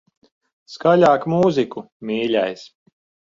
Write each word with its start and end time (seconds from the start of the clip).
Skaļāk 0.75 1.27
mūziku, 1.33 1.83
mīļais. 2.11 2.65